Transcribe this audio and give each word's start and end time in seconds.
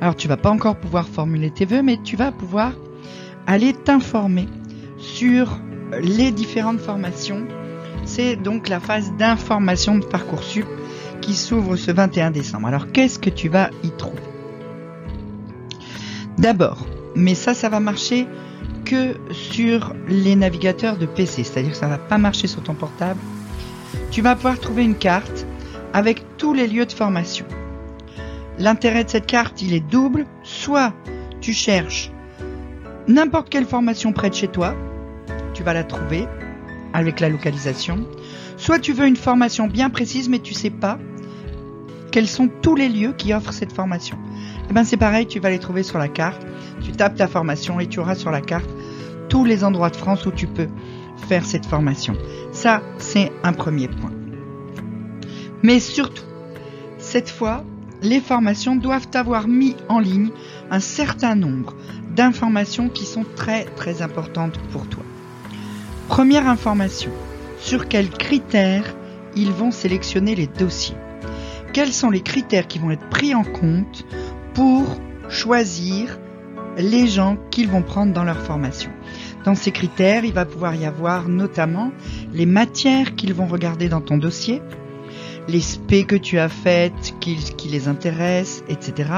Alors 0.00 0.16
tu 0.16 0.28
vas 0.28 0.36
pas 0.36 0.50
encore 0.50 0.76
pouvoir 0.76 1.06
formuler 1.06 1.50
tes 1.50 1.64
vœux, 1.64 1.82
mais 1.82 1.98
tu 2.02 2.16
vas 2.16 2.32
pouvoir 2.32 2.72
aller 3.46 3.72
t'informer 3.72 4.48
sur 4.98 5.58
les 6.00 6.32
différentes 6.32 6.80
formations. 6.80 7.46
C'est 8.04 8.36
donc 8.36 8.68
la 8.68 8.80
phase 8.80 9.12
d'information 9.18 9.98
de 9.98 10.04
Parcoursup 10.04 10.66
qui 11.20 11.34
s'ouvre 11.34 11.76
ce 11.76 11.90
21 11.90 12.30
décembre. 12.30 12.66
Alors 12.68 12.92
qu'est-ce 12.92 13.18
que 13.18 13.30
tu 13.30 13.48
vas 13.48 13.70
y 13.82 13.90
trouver? 13.90 14.22
D'abord, 16.38 16.86
mais 17.14 17.34
ça, 17.34 17.54
ça 17.54 17.68
va 17.68 17.80
marcher 17.80 18.26
que 18.84 19.16
sur 19.30 19.94
les 20.08 20.36
navigateurs 20.36 20.98
de 20.98 21.06
PC, 21.06 21.44
c'est-à-dire 21.44 21.72
que 21.72 21.76
ça 21.76 21.86
va 21.86 21.98
pas 21.98 22.18
marcher 22.18 22.46
sur 22.46 22.62
ton 22.62 22.74
portable. 22.74 23.20
Tu 24.10 24.20
vas 24.20 24.34
pouvoir 24.34 24.58
trouver 24.58 24.84
une 24.84 24.96
carte 24.96 25.46
avec 25.92 26.36
tous 26.36 26.52
les 26.52 26.66
lieux 26.66 26.86
de 26.86 26.92
formation. 26.92 27.46
L'intérêt 28.58 29.04
de 29.04 29.10
cette 29.10 29.26
carte, 29.26 29.62
il 29.62 29.74
est 29.74 29.80
double. 29.80 30.26
Soit 30.42 30.92
tu 31.40 31.52
cherches 31.52 32.10
n'importe 33.06 33.50
quelle 33.50 33.66
formation 33.66 34.12
près 34.12 34.30
de 34.30 34.34
chez 34.34 34.48
toi, 34.48 34.74
tu 35.52 35.62
vas 35.62 35.74
la 35.74 35.84
trouver 35.84 36.26
avec 36.92 37.20
la 37.20 37.28
localisation. 37.28 38.06
Soit 38.56 38.78
tu 38.78 38.92
veux 38.92 39.06
une 39.06 39.16
formation 39.16 39.66
bien 39.66 39.90
précise, 39.90 40.28
mais 40.28 40.38
tu 40.38 40.54
sais 40.54 40.70
pas 40.70 40.98
quels 42.12 42.28
sont 42.28 42.48
tous 42.62 42.76
les 42.76 42.88
lieux 42.88 43.12
qui 43.12 43.34
offrent 43.34 43.52
cette 43.52 43.72
formation. 43.72 44.16
Eh 44.70 44.72
ben 44.72 44.84
c'est 44.84 44.96
pareil, 44.96 45.26
tu 45.26 45.40
vas 45.40 45.50
les 45.50 45.58
trouver 45.58 45.82
sur 45.82 45.98
la 45.98 46.08
carte. 46.08 46.46
Tu 46.80 46.92
tapes 46.92 47.16
ta 47.16 47.26
formation 47.26 47.80
et 47.80 47.88
tu 47.88 47.98
auras 47.98 48.14
sur 48.14 48.30
la 48.30 48.40
carte 48.40 48.70
tous 49.28 49.44
les 49.44 49.64
endroits 49.64 49.90
de 49.90 49.96
France 49.96 50.24
où 50.26 50.30
tu 50.30 50.46
peux 50.46 50.68
faire 51.28 51.44
cette 51.44 51.66
formation. 51.66 52.16
Ça, 52.52 52.82
c'est 52.98 53.32
un 53.42 53.52
premier 53.52 53.88
point. 53.88 54.12
Mais 55.62 55.80
surtout, 55.80 56.22
cette 56.98 57.28
fois, 57.28 57.64
les 58.04 58.20
formations 58.20 58.76
doivent 58.76 59.08
avoir 59.14 59.48
mis 59.48 59.74
en 59.88 59.98
ligne 59.98 60.30
un 60.70 60.78
certain 60.78 61.34
nombre 61.34 61.74
d'informations 62.14 62.90
qui 62.90 63.06
sont 63.06 63.24
très 63.34 63.64
très 63.64 64.02
importantes 64.02 64.58
pour 64.70 64.86
toi. 64.86 65.02
Première 66.08 66.46
information, 66.46 67.10
sur 67.58 67.88
quels 67.88 68.10
critères 68.10 68.94
ils 69.36 69.50
vont 69.50 69.70
sélectionner 69.70 70.34
les 70.34 70.46
dossiers? 70.46 70.96
Quels 71.72 71.92
sont 71.92 72.10
les 72.10 72.20
critères 72.20 72.68
qui 72.68 72.78
vont 72.78 72.90
être 72.90 73.08
pris 73.08 73.34
en 73.34 73.42
compte 73.42 74.04
pour 74.52 75.00
choisir 75.30 76.20
les 76.76 77.08
gens 77.08 77.38
qu'ils 77.50 77.68
vont 77.68 77.82
prendre 77.82 78.12
dans 78.12 78.22
leur 78.22 78.38
formation? 78.38 78.90
Dans 79.46 79.54
ces 79.54 79.72
critères, 79.72 80.26
il 80.26 80.34
va 80.34 80.44
pouvoir 80.44 80.74
y 80.74 80.84
avoir 80.84 81.28
notamment 81.28 81.90
les 82.34 82.46
matières 82.46 83.14
qu'ils 83.16 83.34
vont 83.34 83.46
regarder 83.46 83.88
dans 83.88 84.02
ton 84.02 84.18
dossier, 84.18 84.60
les 85.48 85.60
spé 85.60 86.04
que 86.04 86.16
tu 86.16 86.38
as 86.38 86.48
faites, 86.48 87.14
qui, 87.20 87.36
qui 87.36 87.68
les 87.68 87.88
intéressent, 87.88 88.64
etc. 88.68 89.10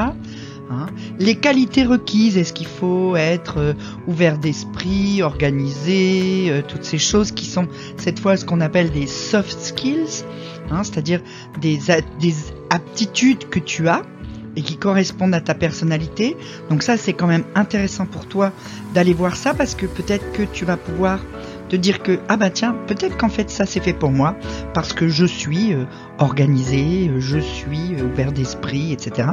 Hein. 0.69 0.87
les 1.21 1.37
qualités 1.37 1.85
requises, 1.85 2.37
est-ce 2.37 2.53
qu'il 2.53 2.67
faut 2.67 3.15
être 3.15 3.59
euh, 3.59 3.73
ouvert 4.09 4.37
d'esprit, 4.37 5.23
organisé, 5.23 6.49
euh, 6.51 6.61
toutes 6.67 6.83
ces 6.83 6.99
choses 6.99 7.31
qui 7.31 7.47
sont 7.47 7.69
cette 7.99 8.19
fois 8.19 8.37
ce 8.37 8.45
qu'on 8.45 8.61
appelle 8.61 8.91
des 8.91 9.07
soft 9.07 9.61
skills, 9.61 10.25
hein, 10.73 10.83
c'est-à-dire 10.83 11.21
des, 11.61 11.79
des 12.19 12.35
aptitudes 12.71 13.49
que 13.49 13.61
tu 13.61 13.87
as 13.87 14.03
et 14.57 14.63
qui 14.63 14.77
correspondent 14.77 15.35
à 15.35 15.41
ta 15.41 15.55
personnalité. 15.55 16.37
Donc 16.71 16.83
ça, 16.83 16.97
c'est 16.97 17.13
quand 17.13 17.27
même 17.27 17.45
intéressant 17.55 18.07
pour 18.07 18.27
toi 18.27 18.53
d'aller 18.95 19.15
voir 19.15 19.37
ça 19.37 19.55
parce 19.55 19.75
que 19.75 19.87
peut-être 19.87 20.33
que 20.33 20.43
tu 20.43 20.65
vas 20.65 20.77
pouvoir 20.77 21.21
te 21.69 21.77
dire 21.77 22.03
que 22.03 22.19
ah 22.29 22.37
bah 22.37 22.51
tiens 22.51 22.77
peut-être 22.87 23.17
qu'en 23.17 23.29
fait 23.29 23.51
ça 23.51 23.67
c'est 23.67 23.81
fait 23.81 23.93
pour 23.93 24.11
moi 24.11 24.37
parce 24.75 24.93
que 24.93 25.09
je 25.09 25.25
suis 25.25 25.73
euh, 25.73 25.85
organisé, 26.19 27.11
je 27.19 27.39
suis 27.39 28.01
ouvert 28.03 28.33
d'esprit, 28.33 28.93
etc. 28.93 29.29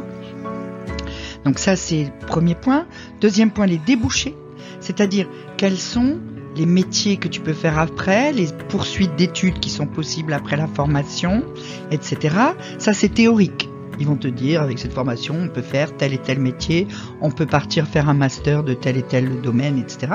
Donc 1.46 1.60
ça, 1.60 1.76
c'est 1.76 2.06
le 2.06 2.26
premier 2.26 2.56
point. 2.56 2.86
Deuxième 3.22 3.52
point, 3.52 3.66
les 3.66 3.78
débouchés, 3.78 4.36
c'est-à-dire 4.80 5.28
quels 5.58 5.78
sont 5.78 6.20
les 6.56 6.66
métiers 6.66 7.18
que 7.18 7.28
tu 7.28 7.42
peux 7.42 7.54
faire 7.54 7.80
après, 7.80 8.32
les 8.32 8.48
poursuites 8.70 9.16
d'études 9.16 9.60
qui 9.60 9.70
sont 9.70 9.88
possibles 9.88 10.34
après 10.34 10.56
la 10.56 10.68
formation, 10.68 11.44
etc. 11.92 12.36
Ça, 12.78 12.94
c'est 12.94 13.10
théorique. 13.10 13.70
Ils 14.00 14.08
vont 14.08 14.16
te 14.16 14.28
dire, 14.28 14.62
avec 14.62 14.80
cette 14.80 14.94
formation, 14.94 15.36
on 15.40 15.48
peut 15.48 15.62
faire 15.62 15.96
tel 15.96 16.14
et 16.14 16.18
tel 16.18 16.40
métier, 16.40 16.88
on 17.22 17.32
peut 17.32 17.46
partir 17.46 17.88
faire 17.88 18.10
un 18.10 18.14
master 18.14 18.64
de 18.64 18.74
tel 18.74 18.98
et 18.98 19.04
tel 19.04 19.42
domaine, 19.42 19.78
etc. 19.78 20.14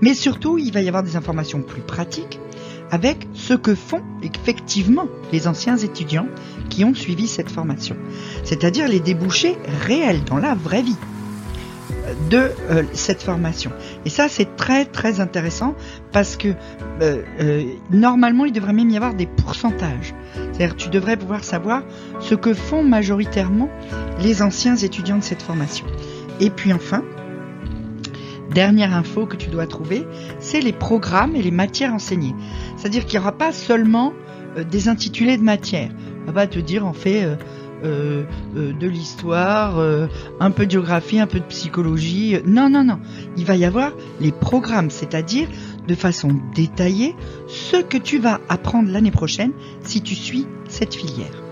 Mais 0.00 0.14
surtout, 0.14 0.58
il 0.58 0.72
va 0.72 0.82
y 0.82 0.88
avoir 0.88 1.02
des 1.02 1.16
informations 1.16 1.62
plus 1.62 1.82
pratiques 1.82 2.38
avec 2.90 3.26
ce 3.32 3.54
que 3.54 3.74
font 3.74 4.02
effectivement 4.22 5.08
les 5.32 5.48
anciens 5.48 5.76
étudiants 5.76 6.28
qui 6.68 6.84
ont 6.84 6.94
suivi 6.94 7.26
cette 7.26 7.50
formation, 7.50 7.96
c'est-à-dire 8.44 8.88
les 8.88 9.00
débouchés 9.00 9.56
réels 9.86 10.22
dans 10.24 10.38
la 10.38 10.54
vraie 10.54 10.82
vie 10.82 10.96
de 12.28 12.50
euh, 12.70 12.82
cette 12.92 13.22
formation. 13.22 13.70
Et 14.04 14.10
ça, 14.10 14.28
c'est 14.28 14.56
très 14.56 14.84
très 14.84 15.20
intéressant 15.20 15.74
parce 16.12 16.36
que 16.36 16.48
euh, 17.00 17.22
euh, 17.40 17.64
normalement, 17.90 18.44
il 18.44 18.52
devrait 18.52 18.72
même 18.72 18.90
y 18.90 18.96
avoir 18.96 19.14
des 19.14 19.26
pourcentages. 19.26 20.14
C'est-à-dire, 20.52 20.76
tu 20.76 20.88
devrais 20.88 21.16
pouvoir 21.16 21.44
savoir 21.44 21.82
ce 22.20 22.34
que 22.34 22.54
font 22.54 22.82
majoritairement 22.82 23.68
les 24.20 24.42
anciens 24.42 24.76
étudiants 24.76 25.18
de 25.18 25.24
cette 25.24 25.42
formation. 25.42 25.86
Et 26.40 26.50
puis 26.50 26.72
enfin, 26.72 27.02
dernière 28.50 28.94
info 28.94 29.26
que 29.26 29.36
tu 29.36 29.48
dois 29.48 29.66
trouver, 29.66 30.06
c'est 30.40 30.60
les 30.60 30.72
programmes 30.72 31.36
et 31.36 31.42
les 31.42 31.50
matières 31.50 31.92
enseignées. 31.92 32.34
C'est-à-dire 32.76 33.04
qu'il 33.04 33.18
n'y 33.18 33.22
aura 33.22 33.36
pas 33.36 33.52
seulement 33.52 34.12
des 34.70 34.88
intitulés 34.88 35.36
de 35.36 35.42
matières 35.42 35.90
va 36.26 36.32
pas 36.32 36.46
te 36.46 36.58
dire 36.58 36.86
en 36.86 36.92
fait 36.92 37.26
euh, 37.84 37.94
euh, 37.94 38.24
euh, 38.56 38.72
de 38.72 38.86
l'histoire, 38.86 39.78
un 40.40 40.50
peu 40.50 40.66
de 40.66 40.70
géographie, 40.70 41.18
un 41.18 41.26
peu 41.26 41.40
de 41.40 41.44
psychologie. 41.44 42.36
Non, 42.46 42.68
non, 42.68 42.84
non. 42.84 42.98
Il 43.36 43.44
va 43.44 43.56
y 43.56 43.64
avoir 43.64 43.92
les 44.20 44.32
programmes, 44.32 44.90
c'est-à-dire 44.90 45.48
de 45.86 45.94
façon 45.94 46.40
détaillée 46.54 47.14
ce 47.48 47.76
que 47.76 47.98
tu 47.98 48.18
vas 48.18 48.40
apprendre 48.48 48.90
l'année 48.90 49.10
prochaine 49.10 49.52
si 49.82 50.02
tu 50.02 50.14
suis 50.14 50.46
cette 50.68 50.94
filière. 50.94 51.42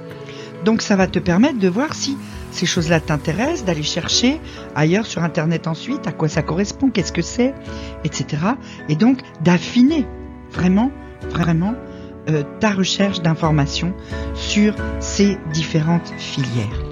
Donc 0.65 0.83
ça 0.83 0.97
va 0.97 1.07
te 1.07 1.19
permettre 1.19 1.59
de 1.59 1.69
voir 1.69 1.95
si 1.95 2.17
ces 2.51 2.67
choses-là 2.67 3.01
t'intéressent, 3.01 3.65
d'aller 3.65 3.83
chercher 3.83 4.41
ailleurs 4.75 5.07
sur 5.07 5.23
Internet 5.23 5.67
ensuite 5.67 6.07
à 6.07 6.13
quoi 6.13 6.29
ça 6.29 6.43
correspond, 6.43 6.91
qu'est-ce 6.91 7.13
que 7.13 7.23
c'est, 7.23 7.55
etc. 8.05 8.43
Et 8.89 8.97
donc 8.97 9.19
d'affiner 9.43 10.07
vraiment, 10.53 10.91
vraiment 11.31 11.75
euh, 12.29 12.43
ta 12.61 12.71
recherche 12.71 13.21
d'informations 13.21 13.95
sur 14.35 14.75
ces 15.01 15.39
différentes 15.53 16.13
filières. 16.19 16.83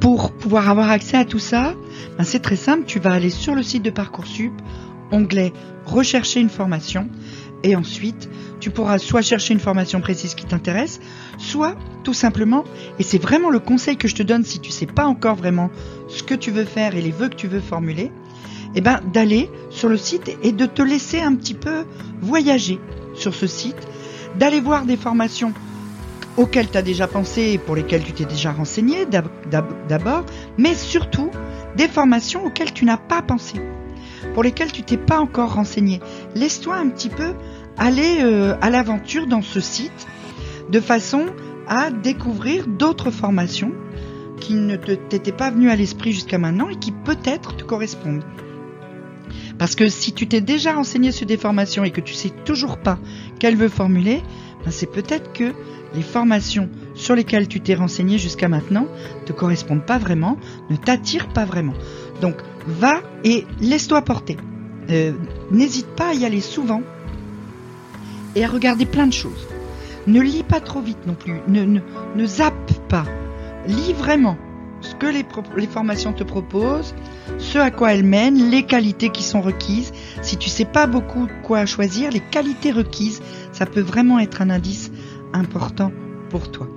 Pour 0.00 0.32
pouvoir 0.32 0.68
avoir 0.68 0.90
accès 0.90 1.16
à 1.16 1.24
tout 1.24 1.38
ça, 1.38 1.74
ben 2.16 2.24
c'est 2.24 2.40
très 2.40 2.56
simple, 2.56 2.84
tu 2.86 3.00
vas 3.00 3.12
aller 3.12 3.30
sur 3.30 3.54
le 3.54 3.62
site 3.62 3.82
de 3.82 3.90
Parcoursup, 3.90 4.52
onglet 5.10 5.52
Rechercher 5.86 6.40
une 6.40 6.50
formation, 6.50 7.08
et 7.62 7.74
ensuite 7.74 8.28
tu 8.60 8.70
pourras 8.70 8.98
soit 8.98 9.22
chercher 9.22 9.54
une 9.54 9.60
formation 9.60 10.00
précise 10.00 10.34
qui 10.34 10.44
t'intéresse, 10.44 11.00
soit 11.38 11.74
tout 12.04 12.14
simplement, 12.14 12.64
et 12.98 13.02
c'est 13.02 13.20
vraiment 13.20 13.50
le 13.50 13.58
conseil 13.58 13.96
que 13.96 14.06
je 14.06 14.14
te 14.14 14.22
donne 14.22 14.44
si 14.44 14.60
tu 14.60 14.70
sais 14.70 14.86
pas 14.86 15.06
encore 15.06 15.34
vraiment 15.34 15.70
ce 16.08 16.22
que 16.22 16.34
tu 16.34 16.50
veux 16.50 16.64
faire 16.64 16.94
et 16.94 17.02
les 17.02 17.10
vœux 17.10 17.28
que 17.28 17.36
tu 17.36 17.48
veux 17.48 17.60
formuler, 17.60 18.12
eh 18.74 18.80
ben 18.80 19.00
d'aller 19.12 19.50
sur 19.70 19.88
le 19.88 19.96
site 19.96 20.30
et 20.42 20.52
de 20.52 20.66
te 20.66 20.82
laisser 20.82 21.20
un 21.20 21.34
petit 21.34 21.54
peu 21.54 21.84
voyager 22.20 22.78
sur 23.14 23.34
ce 23.34 23.46
site, 23.46 23.88
d'aller 24.38 24.60
voir 24.60 24.84
des 24.84 24.96
formations 24.96 25.52
auxquelles 26.36 26.70
tu 26.70 26.78
as 26.78 26.82
déjà 26.82 27.06
pensé 27.06 27.52
et 27.52 27.58
pour 27.58 27.76
lesquelles 27.76 28.04
tu 28.04 28.12
t'es 28.12 28.24
déjà 28.24 28.52
renseigné 28.52 29.06
d'abord, 29.88 30.24
mais 30.58 30.74
surtout 30.74 31.30
des 31.76 31.88
formations 31.88 32.46
auxquelles 32.46 32.72
tu 32.72 32.84
n'as 32.84 32.96
pas 32.96 33.22
pensé, 33.22 33.60
pour 34.34 34.42
lesquelles 34.42 34.72
tu 34.72 34.82
t'es 34.82 34.96
pas 34.96 35.18
encore 35.18 35.54
renseigné. 35.54 36.00
Laisse-toi 36.34 36.76
un 36.76 36.88
petit 36.88 37.08
peu 37.08 37.34
aller 37.76 38.18
euh, 38.22 38.54
à 38.60 38.70
l'aventure 38.70 39.26
dans 39.26 39.42
ce 39.42 39.60
site 39.60 40.06
de 40.70 40.80
façon 40.80 41.26
à 41.68 41.90
découvrir 41.90 42.66
d'autres 42.66 43.10
formations 43.10 43.72
qui 44.40 44.54
ne 44.54 44.76
t'étaient 44.76 45.32
pas 45.32 45.50
venues 45.50 45.70
à 45.70 45.76
l'esprit 45.76 46.12
jusqu'à 46.12 46.38
maintenant 46.38 46.68
et 46.68 46.76
qui 46.76 46.92
peut-être 46.92 47.56
te 47.56 47.64
correspondent. 47.64 48.24
Parce 49.60 49.74
que 49.74 49.90
si 49.90 50.14
tu 50.14 50.26
t'es 50.26 50.40
déjà 50.40 50.72
renseigné 50.72 51.12
sur 51.12 51.26
des 51.26 51.36
formations 51.36 51.84
et 51.84 51.90
que 51.90 52.00
tu 52.00 52.14
sais 52.14 52.30
toujours 52.46 52.78
pas 52.78 52.98
qu'elle 53.38 53.56
veut 53.56 53.68
formuler, 53.68 54.22
ben 54.64 54.70
c'est 54.70 54.90
peut-être 54.90 55.34
que 55.34 55.52
les 55.94 56.00
formations 56.00 56.70
sur 56.94 57.14
lesquels 57.14 57.46
tu 57.46 57.60
t'es 57.60 57.74
renseigné 57.74 58.16
jusqu'à 58.16 58.48
maintenant 58.48 58.86
te 59.26 59.34
correspondent 59.34 59.84
pas 59.84 59.98
vraiment, 59.98 60.38
ne 60.70 60.76
t'attirent 60.76 61.28
pas 61.28 61.44
vraiment. 61.44 61.74
Donc 62.22 62.36
va 62.66 63.02
et 63.22 63.44
laisse-toi 63.60 64.00
porter. 64.00 64.38
Euh, 64.88 65.12
n'hésite 65.50 65.88
pas 65.88 66.08
à 66.08 66.14
y 66.14 66.24
aller 66.24 66.40
souvent 66.40 66.80
et 68.36 68.42
à 68.42 68.48
regarder 68.48 68.86
plein 68.86 69.08
de 69.08 69.12
choses. 69.12 69.46
Ne 70.06 70.22
lis 70.22 70.42
pas 70.42 70.60
trop 70.60 70.80
vite 70.80 71.06
non 71.06 71.14
plus, 71.14 71.34
ne 71.48 72.24
zappe 72.24 72.72
pas. 72.88 73.04
Lis 73.66 73.92
vraiment 73.92 74.38
ce 74.80 74.94
que 74.94 75.06
les, 75.06 75.66
formations 75.66 76.12
te 76.12 76.24
proposent, 76.24 76.94
ce 77.38 77.58
à 77.58 77.70
quoi 77.70 77.94
elles 77.94 78.04
mènent, 78.04 78.50
les 78.50 78.64
qualités 78.64 79.10
qui 79.10 79.22
sont 79.22 79.40
requises. 79.40 79.92
Si 80.22 80.36
tu 80.36 80.48
sais 80.48 80.64
pas 80.64 80.86
beaucoup 80.86 81.28
quoi 81.42 81.66
choisir, 81.66 82.10
les 82.10 82.20
qualités 82.20 82.72
requises, 82.72 83.22
ça 83.52 83.66
peut 83.66 83.80
vraiment 83.80 84.18
être 84.18 84.42
un 84.42 84.50
indice 84.50 84.90
important 85.32 85.92
pour 86.28 86.50
toi. 86.50 86.68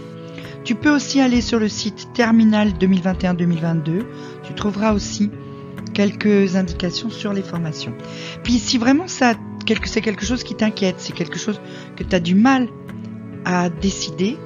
Tu 0.64 0.76
peux 0.76 0.94
aussi 0.94 1.20
aller 1.20 1.42
sur 1.42 1.60
le 1.60 1.68
site 1.68 2.10
Terminal 2.14 2.70
2021-2022. 2.80 4.04
Tu 4.44 4.54
trouveras 4.54 4.94
aussi 4.94 5.30
quelques 5.94 6.56
indications 6.56 7.10
sur 7.10 7.34
les 7.34 7.42
formations. 7.42 7.94
Puis 8.44 8.60
si 8.60 8.78
vraiment 8.78 9.08
ça 9.08 9.34
c'est 9.86 10.02
quelque 10.02 10.26
chose 10.26 10.44
qui 10.44 10.56
t'inquiète, 10.56 10.96
c'est 10.98 11.14
quelque 11.14 11.40
chose 11.40 11.62
que 11.96 12.04
tu 12.04 12.16
as 12.16 12.20
du 12.20 12.36
mal 12.36 12.68
à 13.46 13.70
décider, 13.70 14.38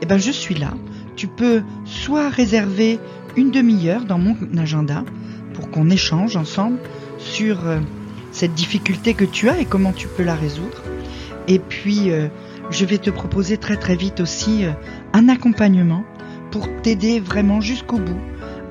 eh 0.00 0.06
ben 0.06 0.18
je 0.18 0.30
suis 0.30 0.54
là. 0.54 0.74
Tu 1.20 1.26
peux 1.26 1.62
soit 1.84 2.30
réserver 2.30 2.98
une 3.36 3.50
demi-heure 3.50 4.06
dans 4.06 4.16
mon 4.16 4.34
agenda 4.56 5.04
pour 5.52 5.70
qu'on 5.70 5.90
échange 5.90 6.34
ensemble 6.34 6.78
sur 7.18 7.66
euh, 7.66 7.80
cette 8.32 8.54
difficulté 8.54 9.12
que 9.12 9.26
tu 9.26 9.50
as 9.50 9.60
et 9.60 9.66
comment 9.66 9.92
tu 9.92 10.08
peux 10.08 10.22
la 10.22 10.34
résoudre. 10.34 10.82
Et 11.46 11.58
puis 11.58 12.10
euh, 12.10 12.28
je 12.70 12.86
vais 12.86 12.96
te 12.96 13.10
proposer 13.10 13.58
très 13.58 13.76
très 13.76 13.96
vite 13.96 14.20
aussi 14.20 14.64
euh, 14.64 14.70
un 15.12 15.28
accompagnement 15.28 16.04
pour 16.52 16.66
t'aider 16.80 17.20
vraiment 17.20 17.60
jusqu'au 17.60 17.98
bout. 17.98 18.20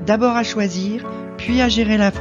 D'abord 0.07 0.35
à 0.35 0.41
choisir, 0.41 1.05
puis 1.37 1.61
à 1.61 1.69
gérer 1.69 1.99
la, 1.99 2.11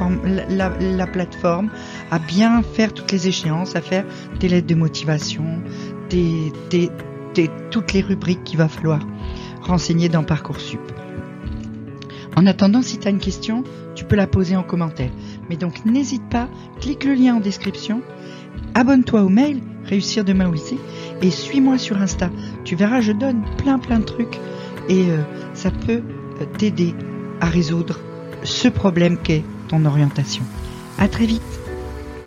la, 0.47 1.07
plateforme, 1.07 1.71
à 2.11 2.19
bien 2.19 2.61
faire 2.61 2.93
toutes 2.93 3.11
les 3.11 3.27
échéances, 3.27 3.75
à 3.75 3.81
faire 3.81 4.05
tes 4.39 4.47
lettres 4.47 4.67
de 4.67 4.75
motivation, 4.75 5.43
tes, 6.07 6.51
toutes 7.71 7.93
les 7.93 8.01
rubriques 8.01 8.43
qu'il 8.43 8.59
va 8.59 8.67
falloir 8.67 8.99
renseigner 9.69 10.09
dans 10.09 10.23
Parcoursup. 10.23 10.81
En 12.35 12.45
attendant, 12.45 12.81
si 12.81 12.97
tu 12.97 13.07
as 13.07 13.11
une 13.11 13.19
question, 13.19 13.63
tu 13.95 14.03
peux 14.05 14.15
la 14.15 14.27
poser 14.27 14.55
en 14.55 14.63
commentaire. 14.63 15.11
Mais 15.49 15.57
donc 15.57 15.85
n'hésite 15.85 16.27
pas, 16.29 16.47
clique 16.79 17.03
le 17.03 17.13
lien 17.13 17.35
en 17.35 17.39
description, 17.39 18.01
abonne-toi 18.73 19.23
au 19.23 19.29
mail 19.29 19.61
Réussir 19.85 20.23
demain 20.23 20.47
aussi 20.49 20.77
et 21.23 21.31
suis-moi 21.31 21.79
sur 21.79 21.97
Insta. 21.97 22.29
Tu 22.63 22.75
verras, 22.75 23.01
je 23.01 23.11
donne 23.11 23.43
plein 23.57 23.79
plein 23.79 23.99
de 23.99 24.05
trucs 24.05 24.39
et 24.87 25.09
euh, 25.09 25.17
ça 25.55 25.71
peut 25.71 26.03
euh, 26.03 26.45
t'aider 26.57 26.93
à 27.41 27.47
résoudre 27.47 27.99
ce 28.43 28.67
problème 28.67 29.17
qu'est 29.17 29.43
ton 29.67 29.85
orientation. 29.85 30.43
À 30.99 31.07
très 31.07 31.25
vite 31.25 31.68